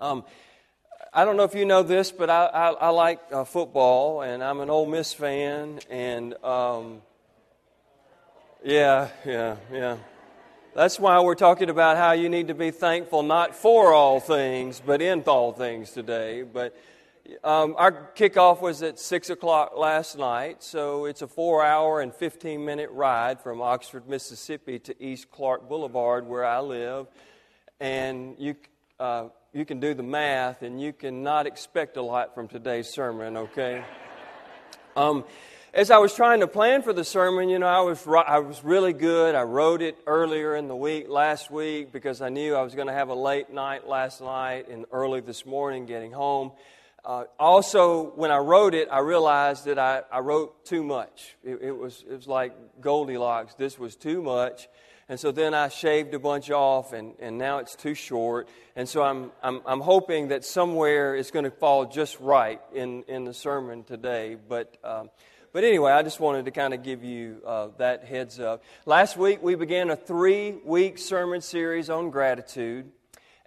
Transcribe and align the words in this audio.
Um, 0.00 0.24
I 1.12 1.26
don't 1.26 1.36
know 1.36 1.44
if 1.44 1.54
you 1.54 1.66
know 1.66 1.82
this, 1.82 2.10
but 2.10 2.30
I, 2.30 2.46
I, 2.46 2.70
I 2.70 2.88
like 2.88 3.20
uh, 3.30 3.44
football, 3.44 4.22
and 4.22 4.42
I'm 4.42 4.60
an 4.60 4.70
Ole 4.70 4.86
Miss 4.86 5.12
fan, 5.12 5.80
and 5.90 6.42
um, 6.42 7.02
yeah, 8.64 9.08
yeah, 9.26 9.56
yeah. 9.70 9.98
That's 10.74 10.98
why 10.98 11.20
we're 11.20 11.34
talking 11.34 11.68
about 11.68 11.98
how 11.98 12.12
you 12.12 12.30
need 12.30 12.48
to 12.48 12.54
be 12.54 12.70
thankful 12.70 13.22
not 13.22 13.54
for 13.54 13.92
all 13.92 14.20
things, 14.20 14.80
but 14.84 15.02
in 15.02 15.20
all 15.24 15.52
things 15.52 15.90
today. 15.90 16.44
But 16.44 16.74
um, 17.44 17.74
our 17.76 17.92
kickoff 18.14 18.62
was 18.62 18.82
at 18.82 18.98
6 18.98 19.28
o'clock 19.28 19.76
last 19.76 20.16
night, 20.16 20.62
so 20.62 21.04
it's 21.04 21.20
a 21.20 21.28
four 21.28 21.62
hour 21.62 22.00
and 22.00 22.14
15 22.14 22.64
minute 22.64 22.88
ride 22.90 23.38
from 23.38 23.60
Oxford, 23.60 24.08
Mississippi 24.08 24.78
to 24.78 25.02
East 25.02 25.30
Clark 25.30 25.68
Boulevard, 25.68 26.26
where 26.26 26.46
I 26.46 26.60
live. 26.60 27.06
And 27.80 28.36
you, 28.38 28.56
uh, 28.98 29.28
you 29.52 29.64
can 29.64 29.80
do 29.80 29.94
the 29.94 30.02
math, 30.02 30.62
and 30.62 30.80
you 30.80 30.92
cannot 30.92 31.46
expect 31.46 31.96
a 31.96 32.02
lot 32.02 32.34
from 32.34 32.46
today's 32.46 32.88
sermon, 32.88 33.36
okay? 33.36 33.82
Um, 34.94 35.24
as 35.74 35.90
I 35.90 35.98
was 35.98 36.14
trying 36.14 36.40
to 36.40 36.46
plan 36.46 36.82
for 36.82 36.92
the 36.92 37.02
sermon, 37.02 37.48
you 37.48 37.58
know, 37.58 37.66
I 37.66 37.80
was, 37.80 38.06
I 38.06 38.38
was 38.38 38.62
really 38.62 38.92
good. 38.92 39.34
I 39.34 39.42
wrote 39.42 39.82
it 39.82 39.96
earlier 40.06 40.54
in 40.54 40.68
the 40.68 40.76
week, 40.76 41.08
last 41.08 41.50
week, 41.50 41.90
because 41.90 42.20
I 42.20 42.28
knew 42.28 42.54
I 42.54 42.62
was 42.62 42.76
going 42.76 42.86
to 42.86 42.92
have 42.92 43.08
a 43.08 43.14
late 43.14 43.50
night 43.50 43.88
last 43.88 44.20
night 44.20 44.68
and 44.68 44.84
early 44.92 45.20
this 45.20 45.44
morning 45.44 45.84
getting 45.84 46.12
home. 46.12 46.52
Uh, 47.04 47.24
also, 47.38 48.12
when 48.14 48.30
I 48.30 48.38
wrote 48.38 48.74
it, 48.74 48.88
I 48.90 49.00
realized 49.00 49.64
that 49.64 49.80
I, 49.80 50.02
I 50.12 50.20
wrote 50.20 50.64
too 50.64 50.84
much. 50.84 51.36
It, 51.42 51.58
it, 51.60 51.72
was, 51.72 52.04
it 52.08 52.14
was 52.14 52.28
like 52.28 52.52
Goldilocks. 52.80 53.54
This 53.54 53.80
was 53.80 53.96
too 53.96 54.22
much. 54.22 54.68
And 55.10 55.18
so 55.18 55.32
then 55.32 55.54
I 55.54 55.70
shaved 55.70 56.14
a 56.14 56.20
bunch 56.20 56.52
off, 56.52 56.92
and, 56.92 57.14
and 57.18 57.36
now 57.36 57.58
it's 57.58 57.74
too 57.74 57.94
short. 57.94 58.48
And 58.76 58.88
so 58.88 59.02
I'm, 59.02 59.32
I'm, 59.42 59.60
I'm 59.66 59.80
hoping 59.80 60.28
that 60.28 60.44
somewhere 60.44 61.16
it's 61.16 61.32
going 61.32 61.46
to 61.46 61.50
fall 61.50 61.84
just 61.86 62.20
right 62.20 62.60
in, 62.72 63.02
in 63.08 63.24
the 63.24 63.34
sermon 63.34 63.82
today. 63.82 64.36
But, 64.48 64.76
um, 64.84 65.10
but 65.52 65.64
anyway, 65.64 65.90
I 65.90 66.04
just 66.04 66.20
wanted 66.20 66.44
to 66.44 66.52
kind 66.52 66.72
of 66.72 66.84
give 66.84 67.02
you 67.02 67.42
uh, 67.44 67.70
that 67.78 68.04
heads 68.04 68.38
up. 68.38 68.62
Last 68.86 69.16
week, 69.16 69.42
we 69.42 69.56
began 69.56 69.90
a 69.90 69.96
three 69.96 70.52
week 70.64 70.96
sermon 70.96 71.40
series 71.40 71.90
on 71.90 72.10
gratitude. 72.10 72.92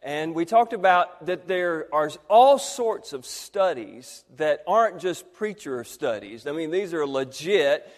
And 0.05 0.36
we 0.36 0.44
talked 0.44 0.73
about 0.73 1.27
that 1.27 1.48
there 1.48 1.88
are 1.94 2.11
all 2.30 2.59
sorts 2.59 3.14
of 3.14 3.25
studies 3.25 4.25
that 4.36 4.64
aren't 4.67 5.00
just 5.00 5.31
preacher 5.31 5.86
studies. 5.86 6.45
I 6.45 6.52
mean, 6.52 6.72
these 6.72 6.94
are 6.94 7.08
legit 7.08 7.89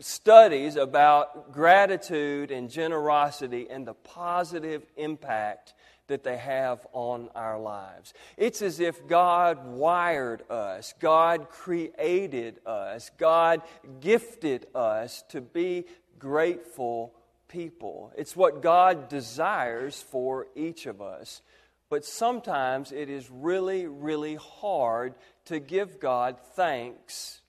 studies 0.00 0.76
about 0.76 1.52
gratitude 1.52 2.50
and 2.50 2.70
generosity 2.70 3.66
and 3.70 3.86
the 3.86 3.94
positive 3.94 4.84
impact 4.96 5.74
that 6.06 6.22
they 6.22 6.36
have 6.36 6.86
on 6.92 7.30
our 7.34 7.58
lives. 7.58 8.12
It's 8.36 8.60
as 8.60 8.80
if 8.80 9.06
God 9.06 9.66
wired 9.66 10.48
us, 10.50 10.94
God 11.00 11.48
created 11.48 12.60
us, 12.66 13.10
God 13.18 13.62
gifted 14.00 14.66
us 14.74 15.24
to 15.30 15.40
be 15.40 15.84
grateful 16.18 17.14
people. 17.48 18.12
It's 18.16 18.36
what 18.36 18.62
God 18.62 19.08
desires 19.08 20.02
for 20.02 20.48
each 20.54 20.86
of 20.86 21.00
us. 21.00 21.40
But 21.88 22.04
sometimes 22.04 22.92
it 22.92 23.08
is 23.08 23.30
really, 23.30 23.86
really 23.86 24.34
hard 24.34 25.14
to 25.46 25.60
give 25.60 26.00
God 26.00 26.36
thanks 26.54 27.40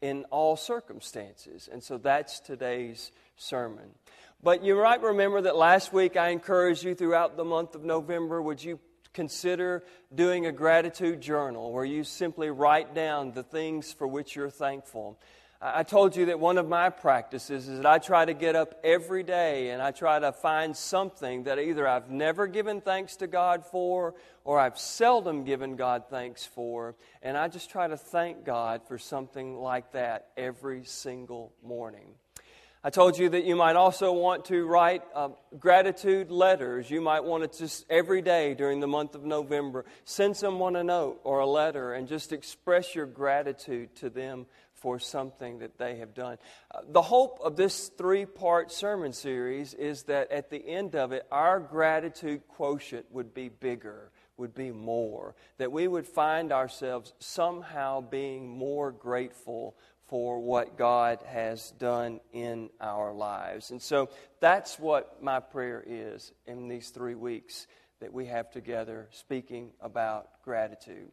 in 0.00 0.24
all 0.30 0.56
circumstances. 0.56 1.68
And 1.70 1.82
so 1.82 1.98
that's 1.98 2.40
today's 2.40 3.10
sermon. 3.36 3.90
But 4.42 4.64
you 4.64 4.76
might 4.76 5.02
remember 5.02 5.40
that 5.42 5.56
last 5.56 5.92
week 5.92 6.16
I 6.16 6.28
encouraged 6.28 6.84
you 6.84 6.94
throughout 6.94 7.36
the 7.36 7.44
month 7.44 7.74
of 7.74 7.84
November, 7.84 8.40
would 8.40 8.62
you 8.62 8.78
consider 9.12 9.82
doing 10.14 10.46
a 10.46 10.52
gratitude 10.52 11.20
journal 11.20 11.72
where 11.72 11.84
you 11.84 12.04
simply 12.04 12.50
write 12.50 12.94
down 12.94 13.32
the 13.32 13.42
things 13.42 13.92
for 13.92 14.06
which 14.06 14.36
you're 14.36 14.50
thankful? 14.50 15.18
I 15.60 15.82
told 15.82 16.14
you 16.14 16.26
that 16.26 16.38
one 16.38 16.56
of 16.56 16.68
my 16.68 16.88
practices 16.88 17.68
is 17.68 17.78
that 17.78 17.86
I 17.86 17.98
try 17.98 18.24
to 18.24 18.32
get 18.32 18.54
up 18.54 18.78
every 18.84 19.24
day 19.24 19.70
and 19.70 19.82
I 19.82 19.90
try 19.90 20.20
to 20.20 20.30
find 20.30 20.76
something 20.76 21.44
that 21.44 21.58
either 21.58 21.86
I've 21.86 22.10
never 22.10 22.46
given 22.46 22.80
thanks 22.80 23.16
to 23.16 23.26
God 23.26 23.64
for 23.66 24.14
or 24.44 24.60
I've 24.60 24.78
seldom 24.78 25.42
given 25.42 25.74
God 25.74 26.04
thanks 26.10 26.46
for. 26.46 26.94
And 27.22 27.36
I 27.36 27.48
just 27.48 27.70
try 27.70 27.88
to 27.88 27.96
thank 27.96 28.44
God 28.44 28.82
for 28.86 28.98
something 28.98 29.56
like 29.56 29.90
that 29.92 30.28
every 30.36 30.84
single 30.84 31.52
morning. 31.60 32.14
I 32.84 32.90
told 32.90 33.18
you 33.18 33.28
that 33.30 33.44
you 33.44 33.56
might 33.56 33.74
also 33.74 34.12
want 34.12 34.44
to 34.46 34.64
write 34.64 35.02
uh, 35.12 35.30
gratitude 35.58 36.30
letters. 36.30 36.88
You 36.88 37.00
might 37.00 37.24
want 37.24 37.52
to 37.52 37.58
just 37.58 37.84
every 37.90 38.22
day 38.22 38.54
during 38.54 38.78
the 38.78 38.86
month 38.86 39.16
of 39.16 39.24
November 39.24 39.84
send 40.04 40.36
someone 40.36 40.76
a 40.76 40.84
note 40.84 41.20
or 41.24 41.40
a 41.40 41.46
letter 41.46 41.94
and 41.94 42.06
just 42.06 42.32
express 42.32 42.94
your 42.94 43.06
gratitude 43.06 43.96
to 43.96 44.08
them 44.08 44.46
for 44.80 44.98
something 44.98 45.58
that 45.58 45.78
they 45.78 45.96
have 45.96 46.14
done. 46.14 46.38
Uh, 46.72 46.80
the 46.88 47.02
hope 47.02 47.38
of 47.42 47.56
this 47.56 47.88
three 47.88 48.24
part 48.24 48.72
sermon 48.72 49.12
series 49.12 49.74
is 49.74 50.04
that 50.04 50.30
at 50.30 50.50
the 50.50 50.66
end 50.66 50.94
of 50.94 51.12
it, 51.12 51.26
our 51.30 51.60
gratitude 51.60 52.42
quotient 52.48 53.06
would 53.10 53.34
be 53.34 53.48
bigger, 53.48 54.10
would 54.36 54.54
be 54.54 54.70
more, 54.70 55.34
that 55.58 55.72
we 55.72 55.88
would 55.88 56.06
find 56.06 56.52
ourselves 56.52 57.12
somehow 57.18 58.00
being 58.00 58.48
more 58.48 58.92
grateful 58.92 59.76
for 60.06 60.40
what 60.40 60.78
God 60.78 61.18
has 61.26 61.70
done 61.72 62.20
in 62.32 62.70
our 62.80 63.12
lives. 63.12 63.70
And 63.70 63.80
so 63.80 64.08
that's 64.40 64.78
what 64.78 65.22
my 65.22 65.38
prayer 65.40 65.84
is 65.86 66.32
in 66.46 66.68
these 66.68 66.88
three 66.90 67.14
weeks 67.14 67.66
that 68.00 68.12
we 68.12 68.26
have 68.26 68.50
together 68.50 69.08
speaking 69.10 69.70
about 69.80 70.42
gratitude. 70.42 71.10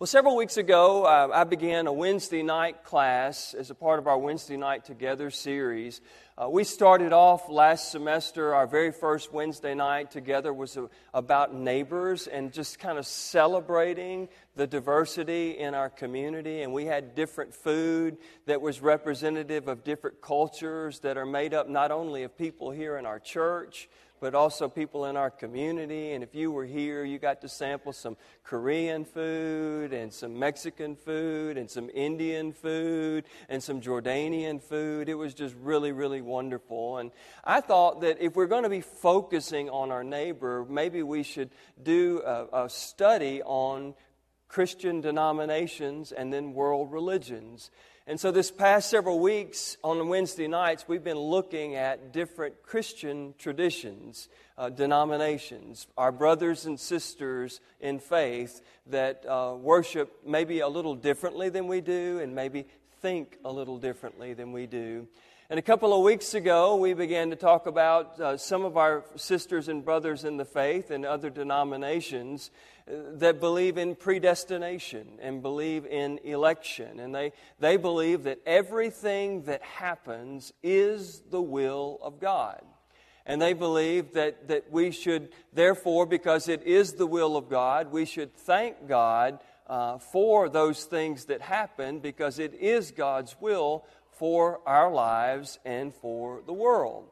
Well, 0.00 0.06
several 0.06 0.34
weeks 0.34 0.56
ago, 0.56 1.04
uh, 1.04 1.28
I 1.30 1.44
began 1.44 1.86
a 1.86 1.92
Wednesday 1.92 2.42
night 2.42 2.84
class 2.84 3.52
as 3.52 3.68
a 3.68 3.74
part 3.74 3.98
of 3.98 4.06
our 4.06 4.16
Wednesday 4.16 4.56
Night 4.56 4.86
Together 4.86 5.30
series. 5.30 6.00
Uh, 6.38 6.48
we 6.48 6.64
started 6.64 7.12
off 7.12 7.50
last 7.50 7.90
semester, 7.90 8.54
our 8.54 8.66
very 8.66 8.92
first 8.92 9.30
Wednesday 9.30 9.74
night 9.74 10.10
together 10.10 10.54
was 10.54 10.78
a, 10.78 10.88
about 11.12 11.54
neighbors 11.54 12.26
and 12.28 12.50
just 12.50 12.78
kind 12.78 12.96
of 12.96 13.04
celebrating 13.04 14.30
the 14.56 14.66
diversity 14.66 15.58
in 15.58 15.74
our 15.74 15.90
community. 15.90 16.62
And 16.62 16.72
we 16.72 16.86
had 16.86 17.14
different 17.14 17.52
food 17.52 18.16
that 18.46 18.62
was 18.62 18.80
representative 18.80 19.68
of 19.68 19.84
different 19.84 20.22
cultures 20.22 21.00
that 21.00 21.18
are 21.18 21.26
made 21.26 21.52
up 21.52 21.68
not 21.68 21.90
only 21.90 22.22
of 22.22 22.38
people 22.38 22.70
here 22.70 22.96
in 22.96 23.04
our 23.04 23.18
church, 23.18 23.86
but 24.20 24.34
also 24.34 24.68
people 24.68 25.06
in 25.06 25.16
our 25.16 25.30
community. 25.30 26.12
And 26.12 26.22
if 26.22 26.34
you 26.34 26.52
were 26.52 26.66
here, 26.66 27.04
you 27.04 27.18
got 27.18 27.40
to 27.40 27.48
sample 27.48 27.92
some 27.92 28.16
Korean 28.44 29.04
food 29.04 29.92
and 29.92 30.12
some 30.12 30.38
Mexican 30.38 30.94
food 30.94 31.56
and 31.56 31.70
some 31.70 31.90
Indian 31.92 32.52
food 32.52 33.24
and 33.48 33.62
some 33.62 33.80
Jordanian 33.80 34.62
food. 34.62 35.08
It 35.08 35.14
was 35.14 35.34
just 35.34 35.54
really, 35.56 35.92
really 35.92 36.20
wonderful. 36.20 36.98
And 36.98 37.10
I 37.42 37.60
thought 37.60 38.02
that 38.02 38.20
if 38.20 38.36
we're 38.36 38.46
going 38.46 38.64
to 38.64 38.68
be 38.68 38.82
focusing 38.82 39.70
on 39.70 39.90
our 39.90 40.04
neighbor, 40.04 40.66
maybe 40.68 41.02
we 41.02 41.22
should 41.22 41.50
do 41.82 42.22
a, 42.24 42.64
a 42.64 42.68
study 42.68 43.42
on 43.42 43.94
Christian 44.48 45.00
denominations 45.00 46.12
and 46.12 46.32
then 46.32 46.52
world 46.52 46.92
religions. 46.92 47.70
And 48.10 48.18
so, 48.18 48.32
this 48.32 48.50
past 48.50 48.90
several 48.90 49.20
weeks 49.20 49.76
on 49.84 50.08
Wednesday 50.08 50.48
nights, 50.48 50.84
we've 50.88 51.04
been 51.04 51.16
looking 51.16 51.76
at 51.76 52.12
different 52.12 52.60
Christian 52.64 53.34
traditions, 53.38 54.28
uh, 54.58 54.68
denominations, 54.68 55.86
our 55.96 56.10
brothers 56.10 56.66
and 56.66 56.80
sisters 56.80 57.60
in 57.80 58.00
faith 58.00 58.62
that 58.86 59.24
uh, 59.26 59.54
worship 59.56 60.10
maybe 60.26 60.58
a 60.58 60.66
little 60.66 60.96
differently 60.96 61.50
than 61.50 61.68
we 61.68 61.80
do 61.80 62.18
and 62.18 62.34
maybe 62.34 62.66
think 63.00 63.36
a 63.44 63.52
little 63.52 63.78
differently 63.78 64.34
than 64.34 64.50
we 64.50 64.66
do. 64.66 65.06
And 65.50 65.58
a 65.58 65.62
couple 65.62 65.92
of 65.92 66.04
weeks 66.04 66.34
ago, 66.34 66.76
we 66.76 66.94
began 66.94 67.30
to 67.30 67.34
talk 67.34 67.66
about 67.66 68.20
uh, 68.20 68.36
some 68.36 68.64
of 68.64 68.76
our 68.76 69.02
sisters 69.16 69.66
and 69.66 69.84
brothers 69.84 70.22
in 70.22 70.36
the 70.36 70.44
faith 70.44 70.92
and 70.92 71.04
other 71.04 71.28
denominations 71.28 72.52
that 72.86 73.40
believe 73.40 73.76
in 73.76 73.96
predestination 73.96 75.18
and 75.20 75.42
believe 75.42 75.86
in 75.86 76.20
election. 76.22 77.00
And 77.00 77.12
they, 77.12 77.32
they 77.58 77.76
believe 77.76 78.22
that 78.22 78.38
everything 78.46 79.42
that 79.46 79.60
happens 79.62 80.52
is 80.62 81.20
the 81.32 81.42
will 81.42 81.98
of 82.00 82.20
God. 82.20 82.62
And 83.26 83.42
they 83.42 83.52
believe 83.52 84.12
that, 84.12 84.46
that 84.46 84.70
we 84.70 84.92
should, 84.92 85.30
therefore, 85.52 86.06
because 86.06 86.48
it 86.48 86.62
is 86.62 86.92
the 86.92 87.08
will 87.08 87.36
of 87.36 87.48
God, 87.48 87.90
we 87.90 88.04
should 88.04 88.36
thank 88.36 88.86
God 88.86 89.40
uh, 89.66 89.98
for 89.98 90.48
those 90.48 90.84
things 90.84 91.26
that 91.26 91.40
happen 91.40 92.00
because 92.00 92.38
it 92.40 92.54
is 92.54 92.90
God's 92.90 93.36
will 93.40 93.84
for 94.20 94.60
our 94.66 94.92
lives 94.92 95.58
and 95.64 95.94
for 95.94 96.42
the 96.44 96.52
world. 96.52 97.08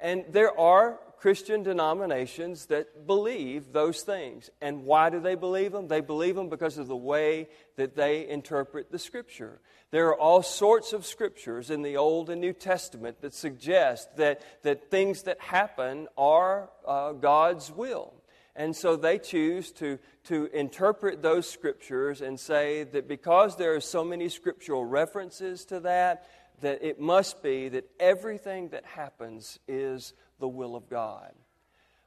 And 0.00 0.24
there 0.30 0.58
are 0.58 0.98
Christian 1.20 1.62
denominations 1.62 2.66
that 2.66 3.06
believe 3.06 3.72
those 3.72 4.00
things. 4.00 4.50
And 4.60 4.84
why 4.84 5.10
do 5.10 5.20
they 5.20 5.36
believe 5.36 5.70
them? 5.70 5.86
They 5.86 6.00
believe 6.00 6.34
them 6.34 6.48
because 6.48 6.76
of 6.76 6.88
the 6.88 6.96
way 6.96 7.50
that 7.76 7.94
they 7.94 8.28
interpret 8.28 8.90
the 8.90 8.98
Scripture. 8.98 9.60
There 9.92 10.08
are 10.08 10.18
all 10.18 10.42
sorts 10.42 10.92
of 10.92 11.06
scriptures 11.06 11.70
in 11.70 11.82
the 11.82 11.96
Old 11.96 12.30
and 12.30 12.40
New 12.40 12.52
Testament 12.52 13.20
that 13.20 13.32
suggest 13.32 14.16
that, 14.16 14.42
that 14.64 14.90
things 14.90 15.22
that 15.22 15.40
happen 15.40 16.08
are 16.18 16.68
uh, 16.84 17.12
God's 17.12 17.70
will. 17.70 18.14
And 18.56 18.74
so 18.74 18.96
they 18.96 19.18
choose 19.18 19.70
to, 19.72 19.98
to 20.24 20.50
interpret 20.52 21.22
those 21.22 21.48
scriptures 21.48 22.20
and 22.20 22.38
say 22.38 22.84
that 22.84 23.08
because 23.08 23.56
there 23.56 23.74
are 23.74 23.80
so 23.80 24.04
many 24.04 24.28
scriptural 24.28 24.84
references 24.84 25.64
to 25.66 25.80
that, 25.80 26.26
that 26.60 26.82
it 26.82 27.00
must 27.00 27.42
be 27.42 27.68
that 27.70 27.88
everything 27.98 28.68
that 28.70 28.84
happens 28.84 29.58
is 29.68 30.14
the 30.38 30.48
will 30.48 30.76
of 30.76 30.88
God. 30.88 31.32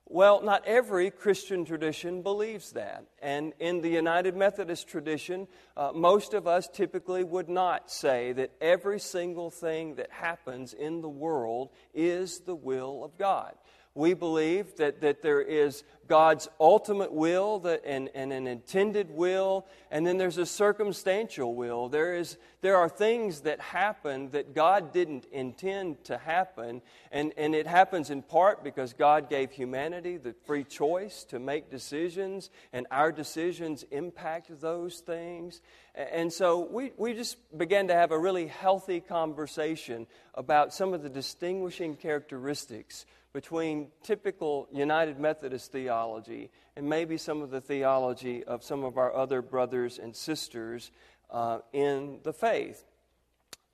Well, 0.06 0.42
not 0.44 0.66
every 0.68 1.10
Christian 1.10 1.64
tradition 1.64 2.22
believes 2.22 2.74
that. 2.74 3.06
And 3.22 3.54
in 3.60 3.82
the 3.82 3.90
United 3.90 4.36
Methodist 4.36 4.88
tradition, 4.88 5.48
uh, 5.78 5.92
most 5.96 6.34
of 6.34 6.46
us 6.46 6.68
typically 6.68 7.24
would 7.24 7.48
not 7.48 7.90
say 7.90 8.34
that 8.34 8.52
every 8.60 9.00
single 9.00 9.50
thing 9.50 9.96
that 9.96 10.12
happens 10.12 10.74
in 10.74 11.02
the 11.02 11.10
world 11.10 11.70
is 11.94 12.42
the 12.42 12.56
will 12.56 13.04
of 13.04 13.18
God. 13.18 13.56
We 13.96 14.16
believe 14.16 14.76
that, 14.78 15.02
that 15.02 15.22
there 15.22 15.42
is 15.42 15.84
God's 16.08 16.50
ultimate 16.60 17.14
will 17.14 17.60
that, 17.60 17.84
and, 17.86 18.10
and 18.16 18.34
an 18.34 18.48
intended 18.48 19.12
will, 19.12 19.68
and 19.92 20.06
then 20.06 20.18
there's 20.18 20.40
a 20.40 20.48
circumstantial 20.48 21.54
will. 21.54 21.90
There, 21.90 22.16
is, 22.16 22.38
there 22.62 22.76
are 22.78 22.90
things 22.90 23.42
that 23.42 23.60
happen 23.60 24.32
that 24.32 24.56
God 24.56 24.94
didn't 24.94 25.26
intend 25.32 26.04
to 26.06 26.18
happen, 26.18 26.82
and, 27.12 27.34
and 27.38 27.54
it 27.54 27.68
happens 27.68 28.10
in 28.10 28.24
part 28.24 28.64
because 28.64 28.94
God 28.94 29.30
gave 29.30 29.52
humanity 29.52 30.18
the 30.18 30.34
free 30.46 30.64
choice 30.64 31.24
to 31.26 31.38
make 31.38 31.70
decisions, 31.70 32.50
and 32.74 32.88
our 32.90 33.12
decisions 33.12 33.84
impact 33.92 34.60
those 34.60 35.00
things. 35.00 35.62
And 35.94 36.34
so 36.34 36.68
we, 36.70 36.92
we 36.98 37.14
just 37.14 37.38
began 37.56 37.88
to 37.90 37.94
have 37.94 38.12
a 38.12 38.18
really 38.18 38.48
healthy 38.48 39.00
conversation 39.00 40.08
about 40.34 40.74
some 40.74 40.94
of 40.96 41.04
the 41.04 41.10
distinguishing 41.10 41.96
characteristics 41.96 43.06
between 43.34 43.88
typical 44.04 44.68
United 44.72 45.20
Methodist 45.20 45.72
theology 45.72 46.52
and 46.76 46.88
maybe 46.88 47.18
some 47.18 47.42
of 47.42 47.50
the 47.50 47.60
theology 47.60 48.44
of 48.44 48.64
some 48.64 48.84
of 48.84 48.98
our 48.98 49.14
other 49.14 49.42
brothers 49.42 49.98
and 49.98 50.16
sisters 50.16 50.92
uh, 51.32 51.60
in 51.74 52.20
the 52.24 52.32
faith. 52.32 52.86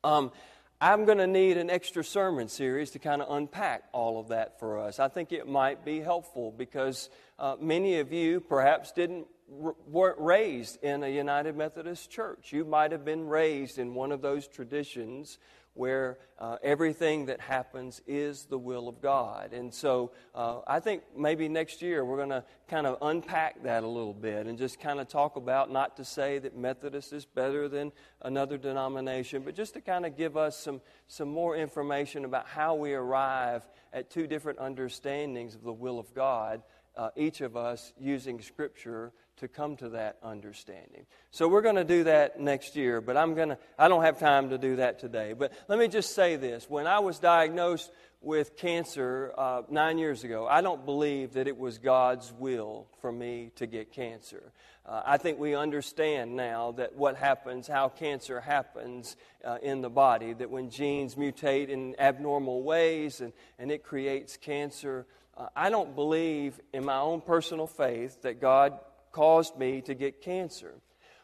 Um, 0.03 0.31
I'm 0.79 1.03
going 1.03 1.17
to 1.17 1.27
need 1.27 1.57
an 1.57 1.69
extra 1.69 2.05
sermon 2.05 2.47
series 2.47 2.91
to 2.91 2.99
kind 2.99 3.21
of 3.21 3.35
unpack 3.35 3.83
all 3.91 4.17
of 4.17 4.29
that 4.29 4.59
for 4.61 4.79
us. 4.79 4.97
I 4.97 5.09
think 5.09 5.33
it 5.33 5.45
might 5.45 5.83
be 5.83 5.99
helpful 5.99 6.53
because 6.57 7.09
uh, 7.37 7.57
many 7.59 7.99
of 7.99 8.13
you 8.13 8.39
perhaps 8.39 8.93
didn't 8.93 9.27
weren't 9.49 10.19
raised 10.19 10.81
in 10.83 11.03
a 11.03 11.07
United 11.07 11.57
Methodist 11.57 12.11
church. 12.11 12.53
You 12.53 12.63
might 12.65 12.91
have 12.91 13.03
been 13.03 13.27
raised 13.27 13.79
in 13.79 13.95
one 13.95 14.11
of 14.11 14.21
those 14.21 14.47
traditions 14.47 15.39
where 15.79 16.17
uh, 16.39 16.57
everything 16.61 17.27
that 17.27 17.39
happens 17.39 18.01
is 18.05 18.43
the 18.47 18.57
will 18.57 18.89
of 18.89 19.01
God. 19.01 19.53
And 19.53 19.73
so 19.73 20.11
uh, 20.35 20.59
I 20.67 20.81
think 20.81 21.03
maybe 21.17 21.47
next 21.47 21.81
year 21.81 22.03
we're 22.03 22.17
going 22.17 22.31
to 22.31 22.43
kind 22.67 22.85
of 22.85 22.97
unpack 23.01 23.63
that 23.63 23.83
a 23.83 23.87
little 23.87 24.13
bit 24.13 24.45
and 24.45 24.57
just 24.57 24.81
kind 24.81 24.99
of 24.99 25.07
talk 25.07 25.37
about 25.37 25.71
not 25.71 25.95
to 25.95 26.03
say 26.03 26.37
that 26.39 26.57
Methodist 26.57 27.13
is 27.13 27.23
better 27.23 27.69
than 27.69 27.93
another 28.23 28.57
denomination, 28.57 29.41
but 29.41 29.55
just 29.55 29.73
to 29.75 29.79
kind 29.79 30.05
of 30.05 30.17
give 30.17 30.35
us 30.35 30.59
some, 30.59 30.81
some 31.07 31.29
more 31.29 31.55
information 31.55 32.25
about 32.25 32.45
how 32.45 32.75
we 32.75 32.93
arrive 32.93 33.65
at 33.93 34.09
two 34.09 34.27
different 34.27 34.59
understandings 34.59 35.55
of 35.55 35.63
the 35.63 35.71
will 35.71 35.97
of 35.97 36.13
God, 36.13 36.61
uh, 36.97 37.11
each 37.15 37.39
of 37.39 37.55
us 37.55 37.93
using 37.97 38.41
Scripture 38.41 39.13
to 39.39 39.47
come 39.47 39.75
to 39.77 39.89
that 39.89 40.17
understanding. 40.23 41.05
So 41.31 41.47
we're 41.47 41.61
going 41.61 41.75
to 41.75 41.83
do 41.83 42.03
that 42.05 42.39
next 42.39 42.75
year, 42.75 43.01
but 43.01 43.17
I'm 43.17 43.35
going 43.35 43.49
to 43.49 43.57
I 43.77 43.87
don't 43.87 44.03
have 44.03 44.19
time 44.19 44.49
to 44.49 44.57
do 44.57 44.77
that 44.77 44.99
today. 44.99 45.33
But 45.33 45.53
let 45.67 45.79
me 45.79 45.87
just 45.87 46.13
say 46.15 46.35
this. 46.35 46.69
When 46.69 46.87
I 46.87 46.99
was 46.99 47.19
diagnosed 47.19 47.91
with 48.21 48.57
cancer 48.57 49.33
uh, 49.37 49.61
nine 49.69 49.97
years 49.97 50.23
ago, 50.23 50.45
I 50.45 50.61
don't 50.61 50.85
believe 50.85 51.33
that 51.33 51.47
it 51.47 51.57
was 51.57 51.77
God's 51.77 52.33
will 52.33 52.87
for 53.01 53.11
me 53.11 53.51
to 53.55 53.65
get 53.65 53.93
cancer. 53.93 54.51
Uh, 54.85 55.01
I 55.05 55.17
think 55.17 55.39
we 55.39 55.55
understand 55.55 56.35
now 56.35 56.71
that 56.73 56.95
what 56.95 57.15
happens, 57.15 57.67
how 57.67 57.89
cancer 57.89 58.41
happens 58.41 59.15
uh, 59.45 59.57
in 59.61 59.81
the 59.81 59.89
body, 59.89 60.33
that 60.33 60.49
when 60.49 60.69
genes 60.69 61.15
mutate 61.15 61.69
in 61.69 61.95
abnormal 61.99 62.63
ways 62.63 63.21
and, 63.21 63.31
and 63.57 63.71
it 63.71 63.83
creates 63.83 64.35
cancer. 64.35 65.05
Uh, 65.37 65.47
I 65.55 65.69
don't 65.69 65.95
believe 65.95 66.59
in 66.73 66.83
my 66.83 66.97
own 66.97 67.21
personal 67.21 67.67
faith 67.67 68.23
that 68.23 68.41
God 68.41 68.79
caused 69.11 69.57
me 69.57 69.81
to 69.81 69.93
get 69.93 70.21
cancer. 70.21 70.73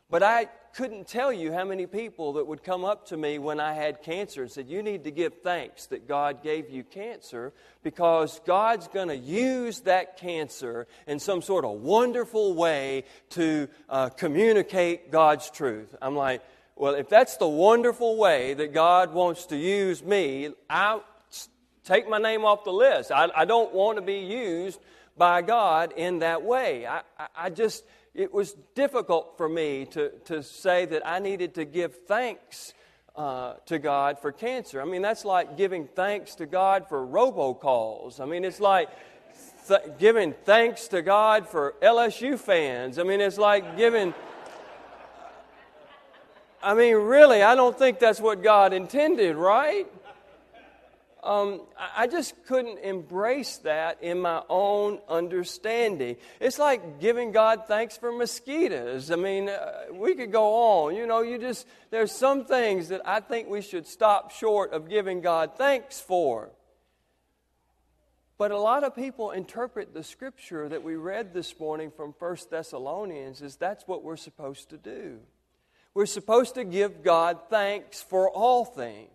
But 0.10 0.22
I 0.22 0.46
couldn't 0.76 1.08
tell 1.08 1.34
you 1.34 1.52
how 1.52 1.64
many 1.64 1.88
people 1.88 2.34
that 2.34 2.46
would 2.46 2.64
come 2.64 2.86
up 2.86 3.08
to 3.08 3.18
me 3.18 3.40
when 3.40 3.60
I 3.60 3.74
had 3.74 4.04
cancer 4.04 4.44
and 4.44 4.52
said, 4.52 4.68
You 4.68 4.84
need 4.84 5.06
to 5.06 5.12
give 5.12 5.42
thanks 5.42 5.88
that 5.88 6.08
God 6.08 6.44
gave 6.44 6.70
you 6.70 6.84
cancer 6.84 7.54
because 7.82 8.40
God's 8.46 8.88
going 8.90 9.08
to 9.08 9.16
use 9.16 9.82
that 9.82 10.18
cancer 10.18 10.86
in 11.08 11.20
some 11.20 11.42
sort 11.42 11.66
of 11.66 11.82
wonderful 11.82 12.54
way 12.54 13.06
to 13.32 13.68
uh, 13.90 14.10
communicate 14.10 15.12
God's 15.12 15.50
truth. 15.50 15.96
I'm 16.02 16.16
like, 16.16 16.44
Well, 16.76 16.94
if 16.94 17.10
that's 17.10 17.38
the 17.38 17.48
wonderful 17.48 18.18
way 18.18 18.54
that 18.54 18.74
God 18.74 19.12
wants 19.12 19.48
to 19.48 19.58
use 19.58 20.04
me, 20.04 20.50
I 20.70 21.00
take 21.84 22.08
my 22.10 22.20
name 22.20 22.46
off 22.46 22.64
the 22.64 22.74
list. 22.74 23.12
I, 23.12 23.30
I 23.36 23.46
don't 23.46 23.74
want 23.74 23.98
to 23.98 24.02
be 24.02 24.20
used 24.20 24.80
by 25.18 25.42
God 25.42 25.94
in 25.96 26.20
that 26.20 26.44
way. 26.44 26.86
I, 26.86 27.02
I, 27.36 27.50
just, 27.50 27.84
it 28.14 28.34
was 28.34 28.56
difficult 28.74 29.38
for 29.38 29.48
me 29.48 29.86
to, 29.92 30.10
to 30.26 30.44
say 30.44 30.86
that 30.86 31.08
I 31.08 31.20
needed 31.20 31.56
to 31.56 31.66
give 31.66 31.96
thanks 32.08 32.74
uh, 33.16 33.54
to 33.66 33.80
God 33.80 34.20
for 34.20 34.32
cancer. 34.32 34.82
I 34.82 34.86
mean, 34.86 35.02
that's 35.02 35.24
like 35.24 35.58
giving 35.58 35.88
thanks 35.88 36.36
to 36.36 36.46
God 36.46 36.90
for 36.90 37.06
robocalls. 37.06 38.20
I 38.20 38.26
mean, 38.26 38.44
it's 38.44 38.60
like 38.60 38.90
th- 39.68 39.98
giving 39.98 40.34
thanks 40.44 40.90
to 40.90 41.02
God 41.02 41.48
for 41.48 41.76
LSU 41.82 42.38
fans. 42.38 43.00
I 43.00 43.04
mean, 43.04 43.22
it's 43.22 43.38
like 43.38 43.78
giving. 43.78 44.14
I 46.62 46.74
mean, 46.74 46.96
really, 46.96 47.44
I 47.44 47.56
don't 47.56 47.78
think 47.78 48.00
that's 48.00 48.20
what 48.20 48.42
God 48.42 48.74
intended, 48.74 49.36
right? 49.36 49.88
Um, 51.26 51.62
I 51.98 52.08
just 52.08 52.46
couldn't 52.46 52.78
embrace 52.80 53.58
that 53.58 54.04
in 54.04 54.22
my 54.22 54.44
own 54.48 55.00
understanding. 55.10 56.18
It's 56.40 56.60
like 56.60 57.00
giving 57.00 57.32
God 57.32 57.64
thanks 57.68 57.98
for 57.98 58.12
mosquitoes. 58.12 59.10
I 59.10 59.16
mean, 59.16 59.50
uh, 59.50 59.86
we 59.92 60.14
could 60.14 60.32
go 60.32 60.54
on. 60.54 60.96
You 60.96 61.08
know, 61.08 61.22
you 61.22 61.40
just, 61.40 61.68
there's 61.90 62.12
some 62.12 62.46
things 62.46 62.90
that 62.90 63.02
I 63.06 63.20
think 63.20 63.50
we 63.50 63.62
should 63.62 63.88
stop 63.88 64.32
short 64.32 64.72
of 64.72 64.88
giving 64.88 65.22
God 65.22 65.58
thanks 65.58 66.00
for. 66.00 66.52
But 68.38 68.52
a 68.52 68.60
lot 68.60 68.84
of 68.84 68.96
people 68.96 69.32
interpret 69.32 69.94
the 69.94 70.04
scripture 70.04 70.70
that 70.70 70.84
we 70.84 70.96
read 70.96 71.34
this 71.34 71.58
morning 71.60 71.90
from 71.90 72.14
1 72.20 72.38
Thessalonians 72.52 73.42
as 73.42 73.56
that's 73.56 73.88
what 73.88 74.04
we're 74.04 74.18
supposed 74.18 74.70
to 74.70 74.78
do. 74.78 75.20
We're 75.94 76.06
supposed 76.06 76.56
to 76.56 76.66
give 76.66 77.04
God 77.04 77.40
thanks 77.50 78.02
for 78.02 78.30
all 78.30 78.66
things. 78.66 79.10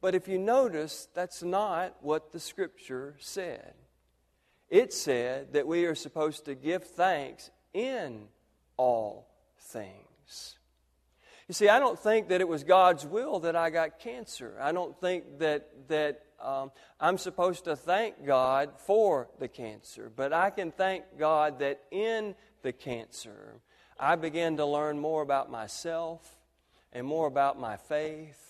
But 0.00 0.14
if 0.14 0.28
you 0.28 0.38
notice, 0.38 1.08
that's 1.14 1.42
not 1.42 1.96
what 2.00 2.32
the 2.32 2.40
scripture 2.40 3.16
said. 3.18 3.74
It 4.68 4.92
said 4.92 5.54
that 5.54 5.66
we 5.66 5.86
are 5.86 5.94
supposed 5.94 6.44
to 6.44 6.54
give 6.54 6.84
thanks 6.84 7.50
in 7.72 8.28
all 8.76 9.28
things. 9.58 10.58
You 11.48 11.54
see, 11.54 11.68
I 11.68 11.78
don't 11.78 11.98
think 11.98 12.28
that 12.28 12.40
it 12.40 12.48
was 12.48 12.62
God's 12.62 13.06
will 13.06 13.40
that 13.40 13.56
I 13.56 13.70
got 13.70 13.98
cancer. 13.98 14.56
I 14.60 14.72
don't 14.72 14.98
think 15.00 15.38
that, 15.38 15.88
that 15.88 16.22
um, 16.42 16.70
I'm 17.00 17.16
supposed 17.16 17.64
to 17.64 17.74
thank 17.74 18.26
God 18.26 18.70
for 18.76 19.28
the 19.38 19.48
cancer. 19.48 20.12
But 20.14 20.34
I 20.34 20.50
can 20.50 20.70
thank 20.70 21.04
God 21.18 21.60
that 21.60 21.80
in 21.90 22.34
the 22.62 22.72
cancer, 22.72 23.60
I 23.98 24.16
began 24.16 24.58
to 24.58 24.66
learn 24.66 24.98
more 24.98 25.22
about 25.22 25.50
myself 25.50 26.36
and 26.92 27.06
more 27.06 27.26
about 27.26 27.58
my 27.58 27.78
faith 27.78 28.47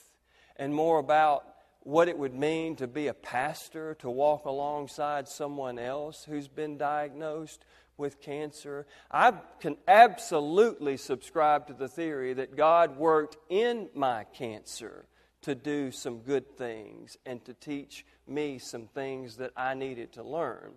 and 0.58 0.74
more 0.74 0.98
about 0.98 1.44
what 1.80 2.08
it 2.08 2.18
would 2.18 2.34
mean 2.34 2.76
to 2.76 2.86
be 2.86 3.06
a 3.06 3.14
pastor, 3.14 3.94
to 3.94 4.10
walk 4.10 4.44
alongside 4.44 5.28
someone 5.28 5.78
else 5.78 6.24
who's 6.28 6.48
been 6.48 6.76
diagnosed 6.76 7.64
with 7.96 8.20
cancer. 8.20 8.86
I 9.10 9.32
can 9.60 9.76
absolutely 9.86 10.96
subscribe 10.96 11.66
to 11.68 11.72
the 11.72 11.88
theory 11.88 12.32
that 12.34 12.56
God 12.56 12.96
worked 12.96 13.36
in 13.48 13.88
my 13.94 14.24
cancer 14.24 15.06
to 15.42 15.54
do 15.54 15.90
some 15.90 16.18
good 16.18 16.56
things 16.56 17.16
and 17.24 17.44
to 17.44 17.54
teach 17.54 18.04
me 18.26 18.58
some 18.58 18.86
things 18.86 19.36
that 19.36 19.52
I 19.56 19.74
needed 19.74 20.12
to 20.12 20.22
learn. 20.22 20.72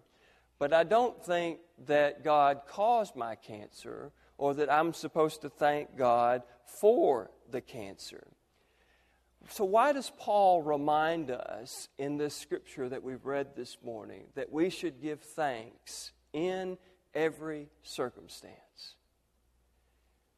But 0.59 0.73
I 0.73 0.83
don't 0.83 1.23
think 1.23 1.59
that 1.88 2.23
God 2.23 2.61
caused 2.67 3.15
my 3.15 3.35
cancer 3.35 4.11
or 4.38 4.53
that 4.53 4.71
I'm 4.71 4.93
supposed 4.93 5.41
to 5.41 5.50
thank 5.50 5.97
God 5.97 6.43
for 6.65 7.31
the 7.50 7.61
cancer. 7.61 8.27
So, 9.50 9.65
why 9.65 9.91
does 9.91 10.12
Paul 10.17 10.62
remind 10.62 11.31
us 11.31 11.89
in 11.98 12.17
this 12.17 12.36
scripture 12.36 12.88
that 12.89 13.03
we've 13.03 13.25
read 13.25 13.55
this 13.55 13.77
morning 13.83 14.25
that 14.36 14.51
we 14.51 14.69
should 14.69 15.01
give 15.01 15.21
thanks 15.21 16.12
in 16.31 16.77
every 17.13 17.69
circumstance? 17.83 18.95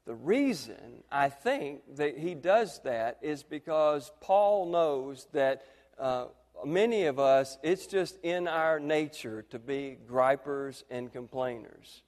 The 0.06 0.16
reason 0.16 1.04
I 1.12 1.30
think 1.30 1.96
that 1.96 2.18
he 2.18 2.36
does 2.36 2.80
that 2.84 3.20
is 3.22 3.44
because 3.44 4.12
Paul 4.20 4.70
knows 4.72 5.28
that 5.32 5.64
uh, 5.98 6.26
many 6.66 7.06
of 7.06 7.20
us, 7.20 7.58
it's 7.64 7.88
just 7.88 8.18
in 8.24 8.48
our 8.48 8.80
nature 8.80 9.44
to 9.50 9.60
be 9.60 9.98
gripers 10.08 10.84
and 10.90 11.12
complainers. 11.12 12.04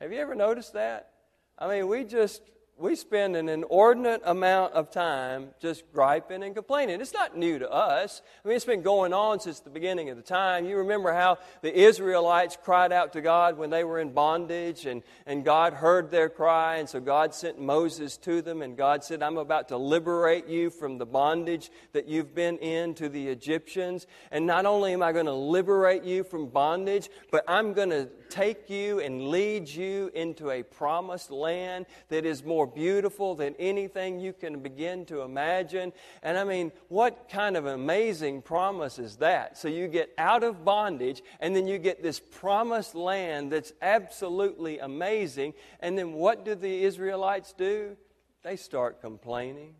Have 0.00 0.12
you 0.12 0.20
ever 0.20 0.34
noticed 0.34 0.74
that? 0.74 1.10
I 1.58 1.66
mean, 1.68 1.88
we 1.88 2.04
just 2.04 2.42
we 2.78 2.94
spend 2.94 3.34
an 3.34 3.48
inordinate 3.48 4.22
amount 4.24 4.72
of 4.74 4.90
time 4.90 5.48
just 5.60 5.82
griping 5.92 6.44
and 6.44 6.54
complaining. 6.54 7.00
It's 7.00 7.12
not 7.12 7.36
new 7.36 7.58
to 7.58 7.70
us. 7.70 8.22
I 8.44 8.48
mean, 8.48 8.56
it's 8.56 8.64
been 8.64 8.82
going 8.82 9.12
on 9.12 9.40
since 9.40 9.58
the 9.58 9.70
beginning 9.70 10.10
of 10.10 10.16
the 10.16 10.22
time. 10.22 10.64
You 10.64 10.76
remember 10.76 11.12
how 11.12 11.38
the 11.60 11.76
Israelites 11.76 12.56
cried 12.62 12.92
out 12.92 13.12
to 13.14 13.20
God 13.20 13.58
when 13.58 13.70
they 13.70 13.82
were 13.82 13.98
in 13.98 14.12
bondage, 14.12 14.86
and, 14.86 15.02
and 15.26 15.44
God 15.44 15.72
heard 15.72 16.10
their 16.10 16.28
cry, 16.28 16.76
and 16.76 16.88
so 16.88 17.00
God 17.00 17.34
sent 17.34 17.60
Moses 17.60 18.16
to 18.18 18.42
them, 18.42 18.62
and 18.62 18.76
God 18.76 19.02
said, 19.02 19.22
I'm 19.22 19.38
about 19.38 19.68
to 19.68 19.76
liberate 19.76 20.46
you 20.46 20.70
from 20.70 20.98
the 20.98 21.06
bondage 21.06 21.70
that 21.92 22.06
you've 22.06 22.34
been 22.34 22.58
in 22.58 22.94
to 22.94 23.08
the 23.08 23.26
Egyptians. 23.28 24.06
And 24.30 24.46
not 24.46 24.66
only 24.66 24.92
am 24.92 25.02
I 25.02 25.12
going 25.12 25.26
to 25.26 25.32
liberate 25.32 26.04
you 26.04 26.22
from 26.22 26.46
bondage, 26.46 27.10
but 27.32 27.42
I'm 27.48 27.72
going 27.72 27.90
to 27.90 28.08
take 28.30 28.70
you 28.70 29.00
and 29.00 29.28
lead 29.28 29.68
you 29.68 30.10
into 30.14 30.50
a 30.50 30.62
promised 30.62 31.30
land 31.30 31.86
that 32.08 32.24
is 32.24 32.44
more 32.44 32.67
beautiful 32.74 33.34
than 33.34 33.54
anything 33.58 34.20
you 34.20 34.32
can 34.32 34.60
begin 34.60 35.04
to 35.06 35.22
imagine. 35.22 35.92
And 36.22 36.38
I 36.38 36.44
mean, 36.44 36.72
what 36.88 37.28
kind 37.28 37.56
of 37.56 37.66
amazing 37.66 38.42
promise 38.42 38.98
is 38.98 39.16
that? 39.16 39.58
So 39.58 39.68
you 39.68 39.88
get 39.88 40.10
out 40.18 40.44
of 40.44 40.64
bondage, 40.64 41.22
and 41.40 41.54
then 41.54 41.66
you 41.66 41.78
get 41.78 42.02
this 42.02 42.20
promised 42.20 42.94
land 42.94 43.52
that's 43.52 43.72
absolutely 43.82 44.78
amazing. 44.78 45.54
And 45.80 45.98
then 45.98 46.12
what 46.12 46.44
do 46.44 46.54
the 46.54 46.84
Israelites 46.84 47.52
do? 47.56 47.96
They 48.42 48.56
start 48.56 49.00
complaining, 49.00 49.74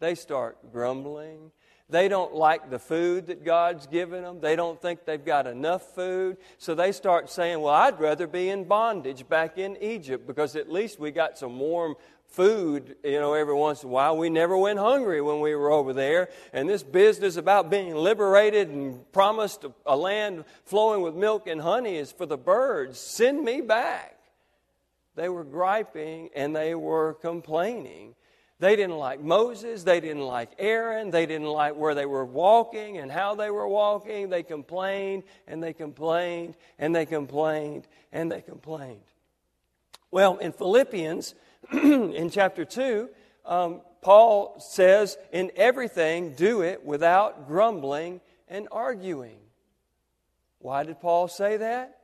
they 0.00 0.14
start 0.14 0.72
grumbling. 0.72 1.52
They 1.88 2.08
don't 2.08 2.34
like 2.34 2.68
the 2.68 2.80
food 2.80 3.28
that 3.28 3.44
God's 3.44 3.86
given 3.86 4.22
them. 4.22 4.40
They 4.40 4.56
don't 4.56 4.80
think 4.82 5.04
they've 5.04 5.24
got 5.24 5.46
enough 5.46 5.94
food. 5.94 6.36
So 6.58 6.74
they 6.74 6.90
start 6.90 7.30
saying, 7.30 7.60
Well, 7.60 7.74
I'd 7.74 8.00
rather 8.00 8.26
be 8.26 8.48
in 8.48 8.64
bondage 8.64 9.28
back 9.28 9.56
in 9.56 9.76
Egypt 9.80 10.26
because 10.26 10.56
at 10.56 10.70
least 10.70 10.98
we 10.98 11.12
got 11.12 11.38
some 11.38 11.60
warm 11.60 11.94
food, 12.28 12.96
you 13.02 13.18
know, 13.18 13.34
every 13.34 13.54
once 13.54 13.82
in 13.82 13.88
a 13.88 13.92
while. 13.92 14.16
We 14.16 14.28
never 14.28 14.56
went 14.56 14.78
hungry 14.78 15.20
when 15.20 15.40
we 15.40 15.54
were 15.54 15.70
over 15.70 15.92
there. 15.92 16.28
And 16.52 16.68
this 16.68 16.82
business 16.82 17.36
about 17.36 17.70
being 17.70 17.94
liberated 17.94 18.68
and 18.68 19.10
promised 19.12 19.64
a 19.86 19.96
land 19.96 20.44
flowing 20.64 21.02
with 21.02 21.14
milk 21.14 21.46
and 21.46 21.60
honey 21.60 21.96
is 21.96 22.12
for 22.12 22.26
the 22.26 22.36
birds. 22.36 22.98
Send 22.98 23.42
me 23.42 23.60
back. 23.60 24.18
They 25.14 25.28
were 25.28 25.44
griping 25.44 26.28
and 26.36 26.54
they 26.54 26.74
were 26.74 27.14
complaining. 27.14 28.14
They 28.58 28.76
didn't 28.76 28.96
like 28.96 29.20
Moses. 29.20 29.82
They 29.82 30.00
didn't 30.00 30.22
like 30.22 30.50
Aaron. 30.58 31.10
They 31.10 31.26
didn't 31.26 31.48
like 31.48 31.74
where 31.74 31.94
they 31.94 32.06
were 32.06 32.24
walking 32.24 32.98
and 32.98 33.10
how 33.10 33.34
they 33.34 33.50
were 33.50 33.68
walking. 33.68 34.30
They 34.30 34.42
complained 34.42 35.24
and 35.46 35.62
they 35.62 35.72
complained 35.72 36.54
and 36.78 36.94
they 36.94 37.06
complained 37.06 37.86
and 38.12 38.32
they 38.32 38.40
complained. 38.40 39.00
Well, 40.10 40.38
in 40.38 40.52
Philippians, 40.52 41.34
in 41.72 42.30
chapter 42.30 42.64
2, 42.64 43.08
um, 43.44 43.80
Paul 44.02 44.56
says, 44.60 45.16
In 45.32 45.50
everything, 45.56 46.34
do 46.34 46.62
it 46.62 46.84
without 46.84 47.48
grumbling 47.48 48.20
and 48.48 48.68
arguing. 48.70 49.38
Why 50.58 50.84
did 50.84 51.00
Paul 51.00 51.28
say 51.28 51.56
that? 51.56 51.98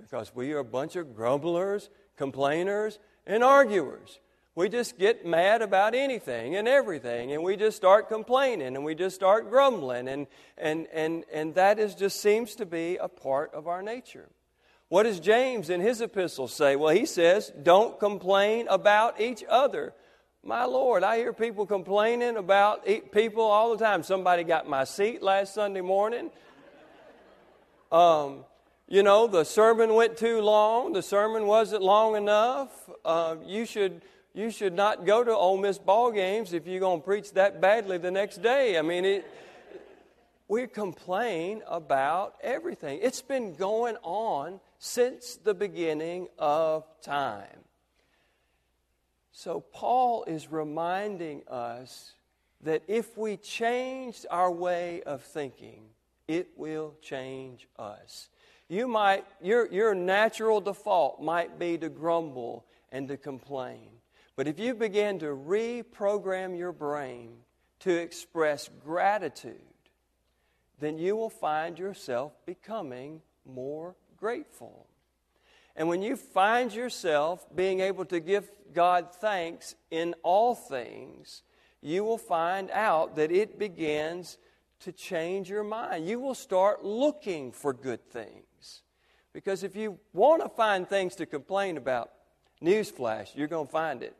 Because 0.00 0.34
we 0.34 0.52
are 0.52 0.58
a 0.58 0.64
bunch 0.64 0.96
of 0.96 1.14
grumblers, 1.14 1.88
complainers, 2.16 2.98
and 3.26 3.42
arguers. 3.42 4.18
We 4.54 4.70
just 4.70 4.98
get 4.98 5.26
mad 5.26 5.60
about 5.60 5.94
anything 5.94 6.56
and 6.56 6.66
everything, 6.66 7.32
and 7.32 7.42
we 7.42 7.56
just 7.56 7.76
start 7.76 8.08
complaining 8.08 8.74
and 8.74 8.84
we 8.84 8.94
just 8.94 9.14
start 9.14 9.50
grumbling, 9.50 10.08
and, 10.08 10.26
and, 10.56 10.86
and, 10.92 11.24
and 11.30 11.54
that 11.56 11.78
is, 11.78 11.94
just 11.94 12.20
seems 12.20 12.54
to 12.56 12.64
be 12.64 12.96
a 12.96 13.06
part 13.06 13.52
of 13.52 13.68
our 13.68 13.82
nature. 13.82 14.30
What 14.88 15.02
does 15.02 15.18
James 15.18 15.68
in 15.68 15.80
his 15.80 16.00
epistle 16.00 16.46
say? 16.46 16.76
Well, 16.76 16.94
he 16.94 17.06
says, 17.06 17.52
don't 17.62 17.98
complain 17.98 18.68
about 18.68 19.20
each 19.20 19.42
other. 19.48 19.92
My 20.44 20.64
Lord, 20.64 21.02
I 21.02 21.16
hear 21.16 21.32
people 21.32 21.66
complaining 21.66 22.36
about 22.36 22.86
people 23.10 23.42
all 23.42 23.76
the 23.76 23.84
time. 23.84 24.04
Somebody 24.04 24.44
got 24.44 24.68
my 24.68 24.84
seat 24.84 25.22
last 25.22 25.54
Sunday 25.54 25.80
morning. 25.80 26.30
Um, 27.90 28.44
you 28.86 29.02
know, 29.02 29.26
the 29.26 29.44
sermon 29.44 29.94
went 29.94 30.16
too 30.16 30.40
long. 30.40 30.92
The 30.92 31.02
sermon 31.02 31.46
wasn't 31.46 31.82
long 31.82 32.14
enough. 32.14 32.70
Uh, 33.04 33.36
you 33.44 33.66
should 33.66 34.02
you 34.34 34.50
should 34.50 34.74
not 34.74 35.04
go 35.06 35.24
to 35.24 35.34
Ole 35.34 35.56
Miss 35.56 35.78
ball 35.78 36.12
games 36.12 36.52
if 36.52 36.66
you're 36.66 36.78
going 36.78 37.00
to 37.00 37.04
preach 37.04 37.32
that 37.32 37.60
badly 37.60 37.98
the 37.98 38.10
next 38.10 38.42
day. 38.42 38.78
I 38.78 38.82
mean, 38.82 39.04
it, 39.04 39.26
we 40.46 40.66
complain 40.66 41.62
about 41.66 42.34
everything. 42.42 43.00
It's 43.02 43.22
been 43.22 43.54
going 43.54 43.96
on 44.02 44.60
since 44.78 45.36
the 45.36 45.54
beginning 45.54 46.28
of 46.38 46.84
time. 47.02 47.64
So, 49.32 49.60
Paul 49.60 50.24
is 50.24 50.50
reminding 50.50 51.42
us 51.48 52.14
that 52.62 52.82
if 52.88 53.18
we 53.18 53.36
change 53.36 54.24
our 54.30 54.50
way 54.50 55.02
of 55.02 55.22
thinking, 55.22 55.82
it 56.26 56.48
will 56.56 56.94
change 57.02 57.68
us. 57.78 58.28
You 58.68 58.88
might, 58.88 59.24
your, 59.40 59.70
your 59.72 59.94
natural 59.94 60.60
default 60.60 61.20
might 61.22 61.58
be 61.58 61.78
to 61.78 61.88
grumble 61.88 62.64
and 62.90 63.06
to 63.08 63.16
complain. 63.16 63.90
But 64.34 64.48
if 64.48 64.58
you 64.58 64.74
begin 64.74 65.18
to 65.20 65.26
reprogram 65.26 66.58
your 66.58 66.72
brain 66.72 67.36
to 67.80 67.94
express 67.94 68.68
gratitude, 68.84 69.60
then 70.80 70.98
you 70.98 71.14
will 71.16 71.30
find 71.30 71.78
yourself 71.78 72.32
becoming 72.44 73.22
more 73.44 73.94
grateful. 74.16 74.86
And 75.76 75.88
when 75.88 76.02
you 76.02 76.16
find 76.16 76.72
yourself 76.72 77.46
being 77.54 77.80
able 77.80 78.04
to 78.06 78.20
give 78.20 78.48
God 78.72 79.14
thanks 79.14 79.74
in 79.90 80.14
all 80.22 80.54
things, 80.54 81.42
you 81.82 82.02
will 82.02 82.18
find 82.18 82.70
out 82.70 83.16
that 83.16 83.30
it 83.30 83.58
begins 83.58 84.38
to 84.80 84.92
change 84.92 85.48
your 85.50 85.64
mind. 85.64 86.06
You 86.06 86.18
will 86.18 86.34
start 86.34 86.84
looking 86.84 87.52
for 87.52 87.72
good 87.72 88.04
things. 88.10 88.82
Because 89.32 89.62
if 89.62 89.76
you 89.76 89.98
want 90.14 90.42
to 90.42 90.48
find 90.48 90.88
things 90.88 91.14
to 91.16 91.26
complain 91.26 91.76
about, 91.76 92.10
newsflash, 92.62 93.36
you're 93.36 93.48
going 93.48 93.66
to 93.66 93.72
find 93.72 94.02
it. 94.02 94.16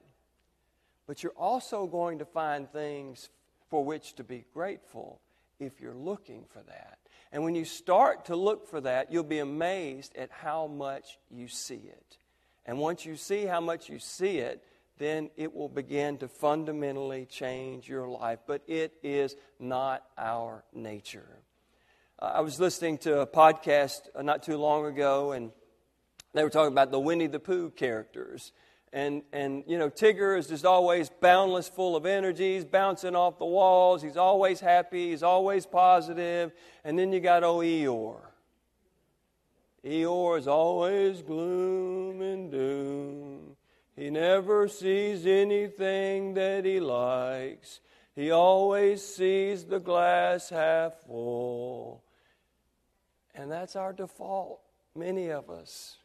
But 1.06 1.22
you're 1.22 1.32
also 1.32 1.86
going 1.86 2.18
to 2.18 2.24
find 2.26 2.70
things 2.70 3.30
for 3.70 3.84
which 3.84 4.14
to 4.16 4.24
be 4.24 4.44
grateful 4.52 5.20
if 5.58 5.80
you're 5.80 5.94
looking 5.94 6.44
for 6.50 6.62
that. 6.64 6.98
And 7.36 7.44
when 7.44 7.54
you 7.54 7.66
start 7.66 8.24
to 8.24 8.34
look 8.34 8.66
for 8.66 8.80
that, 8.80 9.12
you'll 9.12 9.22
be 9.22 9.40
amazed 9.40 10.16
at 10.16 10.30
how 10.30 10.68
much 10.68 11.18
you 11.30 11.48
see 11.48 11.74
it. 11.74 12.16
And 12.64 12.78
once 12.78 13.04
you 13.04 13.14
see 13.14 13.44
how 13.44 13.60
much 13.60 13.90
you 13.90 13.98
see 13.98 14.38
it, 14.38 14.64
then 14.96 15.28
it 15.36 15.54
will 15.54 15.68
begin 15.68 16.16
to 16.16 16.28
fundamentally 16.28 17.26
change 17.26 17.90
your 17.90 18.08
life. 18.08 18.38
But 18.46 18.62
it 18.66 18.94
is 19.02 19.36
not 19.60 20.02
our 20.16 20.64
nature. 20.72 21.28
Uh, 22.18 22.32
I 22.36 22.40
was 22.40 22.58
listening 22.58 22.96
to 23.00 23.20
a 23.20 23.26
podcast 23.26 24.08
uh, 24.14 24.22
not 24.22 24.42
too 24.42 24.56
long 24.56 24.86
ago, 24.86 25.32
and 25.32 25.52
they 26.32 26.42
were 26.42 26.48
talking 26.48 26.72
about 26.72 26.90
the 26.90 26.98
Winnie 26.98 27.26
the 27.26 27.38
Pooh 27.38 27.68
characters. 27.68 28.50
And, 28.96 29.24
and, 29.30 29.62
you 29.66 29.76
know, 29.76 29.90
Tigger 29.90 30.38
is 30.38 30.46
just 30.46 30.64
always 30.64 31.10
boundless, 31.20 31.68
full 31.68 31.96
of 31.96 32.06
energy. 32.06 32.54
He's 32.54 32.64
bouncing 32.64 33.14
off 33.14 33.38
the 33.38 33.44
walls. 33.44 34.00
He's 34.00 34.16
always 34.16 34.58
happy. 34.58 35.10
He's 35.10 35.22
always 35.22 35.66
positive. 35.66 36.52
And 36.82 36.98
then 36.98 37.12
you 37.12 37.20
got 37.20 37.44
old 37.44 37.64
Eeyore. 37.64 38.22
Eeyore 39.84 40.38
is 40.38 40.48
always 40.48 41.20
gloom 41.20 42.22
and 42.22 42.50
doom. 42.50 43.56
He 43.96 44.08
never 44.08 44.66
sees 44.66 45.26
anything 45.26 46.32
that 46.32 46.64
he 46.64 46.80
likes. 46.80 47.80
He 48.14 48.30
always 48.30 49.04
sees 49.04 49.66
the 49.66 49.78
glass 49.78 50.48
half 50.48 50.94
full. 51.06 52.02
And 53.34 53.52
that's 53.52 53.76
our 53.76 53.92
default, 53.92 54.62
many 54.94 55.28
of 55.28 55.50
us. 55.50 55.98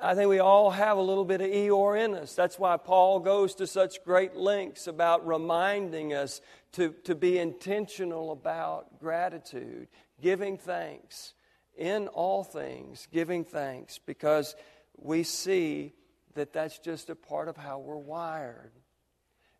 I 0.00 0.14
think 0.14 0.28
we 0.28 0.38
all 0.38 0.70
have 0.70 0.98
a 0.98 1.02
little 1.02 1.24
bit 1.24 1.40
of 1.40 1.48
Eeyore 1.48 2.04
in 2.04 2.14
us. 2.14 2.34
That's 2.34 2.58
why 2.58 2.76
Paul 2.76 3.20
goes 3.20 3.54
to 3.56 3.66
such 3.66 4.04
great 4.04 4.36
lengths 4.36 4.86
about 4.86 5.26
reminding 5.26 6.12
us 6.12 6.40
to, 6.72 6.94
to 7.04 7.14
be 7.14 7.38
intentional 7.38 8.32
about 8.32 8.98
gratitude, 9.00 9.88
giving 10.20 10.58
thanks 10.58 11.34
in 11.76 12.08
all 12.08 12.44
things, 12.44 13.08
giving 13.10 13.44
thanks, 13.44 13.98
because 13.98 14.54
we 14.96 15.22
see 15.22 15.94
that 16.34 16.52
that's 16.52 16.78
just 16.78 17.10
a 17.10 17.14
part 17.14 17.48
of 17.48 17.56
how 17.56 17.78
we're 17.78 17.96
wired. 17.96 18.72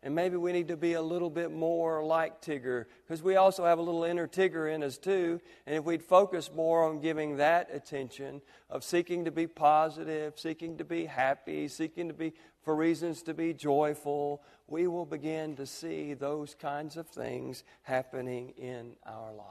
And 0.05 0.13
maybe 0.13 0.35
we 0.35 0.51
need 0.51 0.67
to 0.67 0.75
be 0.75 0.93
a 0.93 1.01
little 1.01 1.29
bit 1.29 1.49
more 1.49 2.03
like 2.03 2.41
Tigger 2.41 2.85
because 3.07 3.23
we 3.23 3.37
also 3.37 3.63
have 3.63 3.79
a 3.79 3.81
little 3.81 4.03
inner 4.03 4.27
Tigger 4.27 4.71
in 4.71 4.83
us 4.83 4.97
too. 4.97 5.39
And 5.65 5.77
if 5.77 5.85
we'd 5.85 6.03
focus 6.03 6.51
more 6.53 6.83
on 6.83 6.99
giving 6.99 7.37
that 7.37 7.69
attention 7.73 8.41
of 8.69 8.83
seeking 8.83 9.23
to 9.23 9.31
be 9.31 9.47
positive, 9.47 10.37
seeking 10.37 10.77
to 10.79 10.83
be 10.83 11.05
happy, 11.05 11.69
seeking 11.69 12.09
to 12.09 12.13
be 12.13 12.33
for 12.63 12.75
reasons 12.75 13.23
to 13.23 13.33
be 13.33 13.53
joyful, 13.53 14.43
we 14.67 14.87
will 14.87 15.05
begin 15.05 15.55
to 15.55 15.65
see 15.65 16.13
those 16.13 16.53
kinds 16.53 16.97
of 16.97 17.07
things 17.07 17.63
happening 17.83 18.49
in 18.57 18.97
our 19.05 19.33
life. 19.33 19.47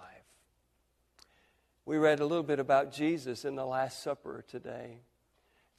We 1.87 1.97
read 1.97 2.21
a 2.21 2.26
little 2.26 2.44
bit 2.44 2.59
about 2.59 2.92
Jesus 2.92 3.47
in 3.47 3.56
the 3.56 3.66
Last 3.66 4.02
Supper 4.02 4.44
today. 4.47 4.99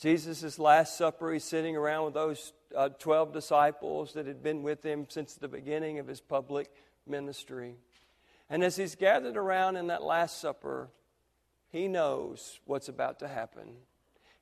Jesus' 0.03 0.59
Last 0.59 0.97
Supper, 0.97 1.31
he's 1.31 1.45
sitting 1.45 1.77
around 1.77 2.03
with 2.03 2.13
those 2.13 2.51
uh, 2.75 2.89
12 2.89 3.31
disciples 3.31 4.11
that 4.15 4.27
had 4.27 4.43
been 4.43 4.61
with 4.61 4.83
him 4.83 5.05
since 5.07 5.35
the 5.35 5.47
beginning 5.47 5.97
of 5.97 6.07
his 6.07 6.19
public 6.19 6.69
ministry. 7.07 7.77
And 8.49 8.65
as 8.65 8.75
he's 8.75 8.95
gathered 8.95 9.37
around 9.37 9.77
in 9.77 9.87
that 9.87 10.03
Last 10.03 10.41
Supper, 10.41 10.89
he 11.69 11.87
knows 11.87 12.59
what's 12.65 12.89
about 12.89 13.19
to 13.19 13.29
happen. 13.29 13.77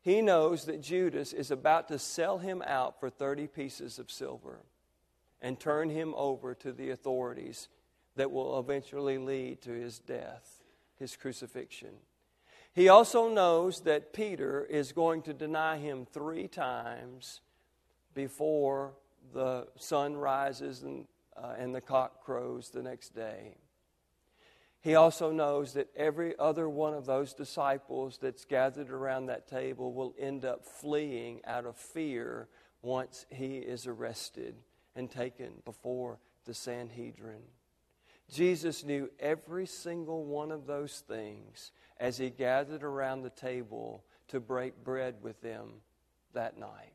He 0.01 0.24
knows 0.24 0.65
that 0.65 0.82
Judas 0.82 1.32
is 1.32 1.51
about 1.51 1.89
to 1.89 2.00
sell 2.00 2.39
him 2.39 2.63
out 2.65 3.00
for 3.00 3.12
30 3.12 3.46
pieces 3.46 4.00
of 4.00 4.10
silver 4.10 4.62
and 5.44 5.60
turn 5.60 5.91
him 5.91 6.15
over 6.18 6.56
to 6.56 6.72
the 6.72 6.89
authorities 6.89 7.68
that 8.15 8.32
will 8.32 8.58
eventually 8.58 9.20
lead 9.20 9.62
to 9.62 9.70
his 9.70 10.00
death 10.00 10.63
his 10.98 11.15
crucifixion. 11.15 11.94
He 12.74 12.88
also 12.88 13.28
knows 13.28 13.82
that 13.82 14.13
Peter 14.13 14.63
is 14.63 14.94
going 14.94 15.24
to 15.24 15.34
deny 15.34 15.78
him 15.78 16.06
three 16.06 16.48
times 16.48 17.42
before 18.13 18.94
the 19.34 19.68
sun 19.78 20.16
rises 20.16 20.84
and, 20.84 21.06
uh, 21.36 21.56
and 21.58 21.75
the 21.75 21.82
cock 21.82 22.24
crows 22.24 22.70
the 22.70 22.82
next 22.82 23.13
day. 23.13 23.58
He 24.80 24.96
also 24.96 25.32
knows 25.32 25.74
that 25.74 25.90
every 25.96 26.34
other 26.40 26.68
one 26.68 26.94
of 26.94 27.06
those 27.06 27.34
disciples 27.34 28.18
that's 28.20 28.46
gathered 28.46 28.90
around 28.90 29.28
that 29.28 29.48
table 29.48 29.94
will 29.94 30.16
end 30.18 30.44
up 30.44 30.66
fleeing 30.66 31.42
out 31.46 31.66
of 31.66 31.75
fear 31.75 32.48
once 32.82 33.25
he 33.30 33.58
is 33.58 33.86
arrested 33.86 34.56
and 34.96 35.12
taken 35.12 35.62
before 35.66 36.20
the 36.46 36.54
Sanhedrin. 36.54 37.44
Jesus 38.32 38.84
knew 38.84 39.10
every 39.20 39.68
single 39.68 40.24
one 40.24 40.51
of 40.51 40.66
those 40.66 41.04
things 41.08 41.72
as 42.01 42.17
he 42.17 42.31
gathered 42.31 42.84
around 42.84 43.22
the 43.22 43.29
table 43.29 44.03
to 44.27 44.39
break 44.39 44.84
bread 44.84 45.15
with 45.22 45.39
them 45.41 45.70
that 46.34 46.58
night. 46.58 46.93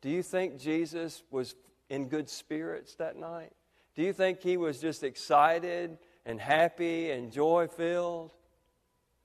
Do 0.00 0.08
you 0.08 0.22
think 0.22 0.58
Jesus 0.58 1.24
was 1.32 1.56
in 1.90 2.08
good 2.08 2.28
spirits 2.28 2.94
that 2.94 3.16
night? 3.16 3.52
Do 3.96 4.02
you 4.02 4.12
think 4.12 4.40
he 4.40 4.56
was 4.56 4.78
just 4.78 5.02
excited 5.02 5.98
and 6.24 6.40
happy 6.40 7.10
and 7.10 7.32
joy 7.32 7.66
filled? 7.66 8.32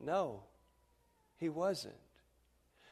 No, 0.03 0.41
he 1.37 1.49
wasn't. 1.49 1.95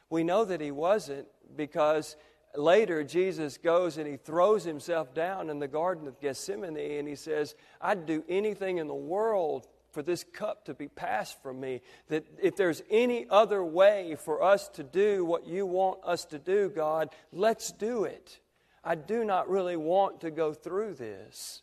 We 0.08 0.22
know 0.22 0.44
that 0.44 0.60
he 0.60 0.70
wasn't 0.70 1.26
because 1.56 2.16
later, 2.54 3.02
Jesus 3.02 3.58
goes 3.58 3.98
and 3.98 4.06
he 4.06 4.16
throws 4.16 4.62
himself 4.62 5.12
down 5.14 5.50
in 5.50 5.58
the 5.58 5.68
Garden 5.68 6.06
of 6.06 6.20
Gethsemane 6.20 6.98
and 6.98 7.08
he 7.08 7.16
says, 7.16 7.56
I'd 7.80 8.06
do 8.06 8.22
anything 8.28 8.78
in 8.78 8.86
the 8.86 8.94
world 8.94 9.66
for 9.96 10.02
this 10.02 10.24
cup 10.24 10.66
to 10.66 10.74
be 10.74 10.88
passed 10.88 11.42
from 11.42 11.58
me. 11.58 11.80
That 12.08 12.26
if 12.42 12.54
there's 12.54 12.82
any 12.90 13.26
other 13.30 13.64
way 13.64 14.14
for 14.22 14.42
us 14.42 14.68
to 14.74 14.82
do 14.82 15.24
what 15.24 15.46
you 15.46 15.64
want 15.64 16.00
us 16.04 16.26
to 16.26 16.38
do, 16.38 16.68
God, 16.68 17.08
let's 17.32 17.72
do 17.72 18.04
it. 18.04 18.38
I 18.84 18.94
do 18.94 19.24
not 19.24 19.48
really 19.48 19.76
want 19.76 20.20
to 20.20 20.30
go 20.30 20.52
through 20.52 20.96
this. 20.96 21.62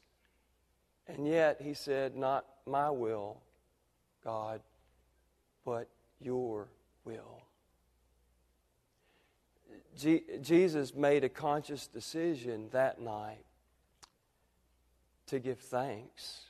And 1.07 1.27
yet, 1.27 1.61
he 1.61 1.75
said, 1.75 2.15
Not 2.15 2.43
my 2.65 2.89
will, 2.89 3.37
God, 4.23 4.61
but 5.63 5.87
your 6.19 6.69
will. 7.05 7.43
Jesus 10.41 10.95
made 10.95 11.23
a 11.23 11.29
conscious 11.29 11.85
decision 11.85 12.69
that 12.71 12.99
night 12.99 13.45
to 15.27 15.37
give 15.37 15.59
thanks, 15.59 16.49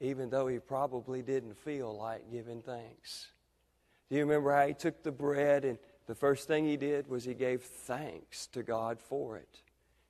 even 0.00 0.30
though 0.30 0.46
he 0.46 0.58
probably 0.58 1.22
didn't 1.22 1.56
feel 1.56 1.96
like 1.96 2.30
giving 2.30 2.62
thanks. 2.62 3.28
Do 4.08 4.16
you 4.16 4.22
remember 4.22 4.52
how 4.52 4.66
he 4.66 4.74
took 4.74 5.02
the 5.02 5.12
bread 5.12 5.64
and 5.64 5.78
the 6.06 6.14
first 6.14 6.46
thing 6.46 6.66
he 6.66 6.76
did 6.76 7.08
was 7.08 7.24
he 7.24 7.34
gave 7.34 7.62
thanks 7.62 8.46
to 8.48 8.62
God 8.62 9.00
for 9.00 9.36
it? 9.36 9.62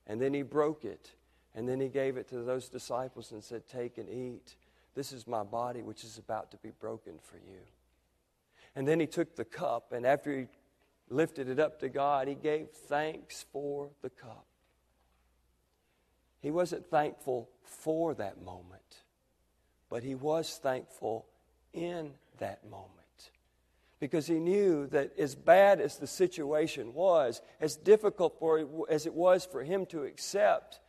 And 0.07 0.21
then 0.21 0.33
he 0.33 0.41
broke 0.41 0.83
it. 0.85 1.11
And 1.53 1.67
then 1.69 1.79
he 1.79 1.87
gave 1.87 2.17
it 2.17 2.27
to 2.29 2.43
those 2.43 2.67
disciples 2.67 3.31
and 3.31 3.43
said, 3.43 3.65
Take 3.65 3.97
and 3.97 4.09
eat. 4.09 4.55
This 4.93 5.11
is 5.11 5.25
my 5.25 5.43
body, 5.43 5.81
which 5.81 6.03
is 6.03 6.17
about 6.17 6.51
to 6.51 6.57
be 6.57 6.71
broken 6.79 7.13
for 7.21 7.37
you. 7.37 7.61
And 8.75 8.85
then 8.85 8.99
he 8.99 9.07
took 9.07 9.35
the 9.35 9.45
cup, 9.45 9.93
and 9.93 10.05
after 10.05 10.37
he 10.37 10.45
lifted 11.09 11.47
it 11.47 11.59
up 11.59 11.79
to 11.79 11.87
God, 11.87 12.27
he 12.27 12.35
gave 12.35 12.69
thanks 12.69 13.45
for 13.53 13.89
the 14.01 14.09
cup. 14.09 14.45
He 16.41 16.51
wasn't 16.51 16.85
thankful 16.87 17.49
for 17.63 18.13
that 18.15 18.43
moment, 18.43 19.03
but 19.89 20.03
he 20.03 20.15
was 20.15 20.59
thankful 20.61 21.25
in 21.73 22.11
that 22.39 22.69
moment. 22.69 22.91
Because 23.99 24.27
he 24.27 24.39
knew 24.39 24.87
that 24.87 25.17
as 25.17 25.35
bad 25.35 25.79
as 25.79 25.97
the 25.97 26.07
situation 26.07 26.93
was, 26.93 27.41
as 27.61 27.75
difficult 27.75 28.37
for, 28.39 28.85
as 28.89 29.05
it 29.05 29.13
was 29.13 29.45
for 29.45 29.63
him 29.63 29.85
to 29.87 30.03
accept, 30.03 30.79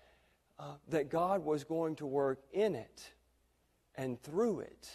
uh, 0.59 0.75
that 0.89 1.11
God 1.11 1.45
was 1.45 1.65
going 1.65 1.97
to 1.97 2.07
work 2.07 2.41
in 2.53 2.75
it 2.75 3.13
and 3.95 4.21
through 4.23 4.61
it 4.61 4.91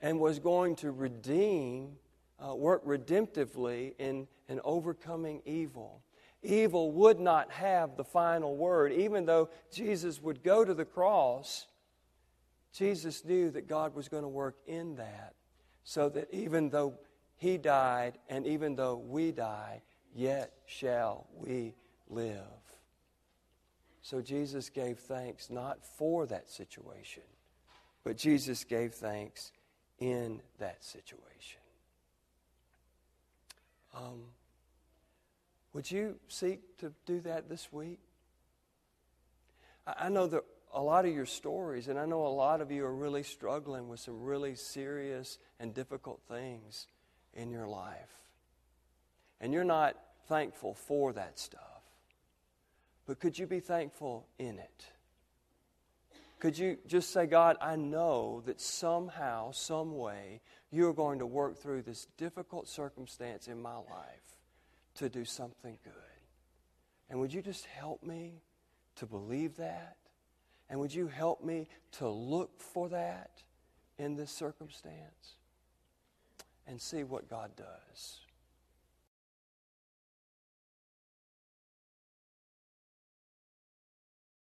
and 0.00 0.20
was 0.20 0.38
going 0.38 0.76
to 0.76 0.90
redeem 0.90 1.96
uh, 2.44 2.54
work 2.54 2.84
redemptively 2.86 3.94
in, 3.98 4.26
in 4.48 4.60
overcoming 4.64 5.42
evil. 5.44 6.02
Evil 6.42 6.92
would 6.92 7.18
not 7.18 7.50
have 7.50 7.96
the 7.96 8.04
final 8.04 8.56
word. 8.56 8.92
Even 8.92 9.26
though 9.26 9.48
Jesus 9.72 10.22
would 10.22 10.44
go 10.44 10.64
to 10.64 10.72
the 10.72 10.84
cross, 10.84 11.66
Jesus 12.72 13.24
knew 13.24 13.50
that 13.50 13.68
God 13.68 13.94
was 13.94 14.08
going 14.08 14.22
to 14.22 14.28
work 14.28 14.56
in 14.66 14.96
that 14.96 15.34
so 15.84 16.08
that 16.10 16.28
even 16.32 16.68
though 16.70 16.94
he 17.36 17.56
died 17.56 18.18
and 18.28 18.46
even 18.46 18.76
though 18.76 18.96
we 18.96 19.32
die, 19.32 19.82
yet 20.14 20.52
shall 20.66 21.26
we 21.34 21.74
live. 22.08 22.42
So 24.02 24.20
Jesus 24.20 24.70
gave 24.70 24.98
thanks 24.98 25.50
not 25.50 25.84
for 25.84 26.26
that 26.26 26.50
situation, 26.50 27.22
but 28.04 28.16
Jesus 28.16 28.64
gave 28.64 28.94
thanks 28.94 29.52
in 29.98 30.40
that 30.58 30.84
situation. 30.84 31.60
Um, 33.94 34.22
would 35.72 35.90
you 35.90 36.16
seek 36.28 36.78
to 36.78 36.92
do 37.06 37.20
that 37.20 37.48
this 37.48 37.72
week? 37.72 38.00
I, 39.86 40.06
I 40.06 40.08
know 40.08 40.26
that 40.26 40.44
a 40.72 40.82
lot 40.82 41.04
of 41.04 41.14
your 41.14 41.26
stories, 41.26 41.88
and 41.88 41.98
I 41.98 42.06
know 42.06 42.26
a 42.26 42.28
lot 42.28 42.60
of 42.60 42.70
you 42.70 42.84
are 42.84 42.94
really 42.94 43.22
struggling 43.22 43.88
with 43.88 44.00
some 44.00 44.22
really 44.22 44.54
serious 44.54 45.38
and 45.58 45.74
difficult 45.74 46.20
things 46.28 46.86
in 47.34 47.50
your 47.50 47.66
life. 47.66 48.12
And 49.40 49.52
you're 49.52 49.64
not 49.64 49.96
thankful 50.28 50.74
for 50.74 51.12
that 51.12 51.38
stuff. 51.38 51.62
But 53.06 53.20
could 53.20 53.38
you 53.38 53.46
be 53.46 53.60
thankful 53.60 54.26
in 54.38 54.58
it? 54.58 54.84
Could 56.40 56.56
you 56.56 56.78
just 56.86 57.12
say, 57.12 57.26
God, 57.26 57.56
I 57.60 57.76
know 57.76 58.42
that 58.46 58.60
somehow, 58.60 59.50
some 59.50 59.96
way, 59.96 60.40
you 60.70 60.88
are 60.88 60.92
going 60.92 61.18
to 61.18 61.26
work 61.26 61.58
through 61.58 61.82
this 61.82 62.06
difficult 62.16 62.68
circumstance 62.68 63.48
in 63.48 63.60
my 63.60 63.76
life 63.76 64.38
to 64.96 65.08
do 65.08 65.24
something 65.24 65.78
good. 65.84 65.92
And 67.08 67.20
would 67.20 67.32
you 67.32 67.40
just 67.40 67.64
help 67.66 68.02
me 68.02 68.42
to 68.96 69.06
believe 69.06 69.56
that? 69.56 69.96
And 70.70 70.80
would 70.80 70.94
you 70.94 71.08
help 71.08 71.42
me 71.42 71.68
to 71.92 72.08
look 72.08 72.60
for 72.60 72.88
that 72.90 73.42
in 73.98 74.16
this 74.16 74.30
circumstance? 74.30 75.36
And 76.66 76.80
see 76.80 77.02
what 77.02 77.30
God 77.30 77.50
does. 77.56 78.20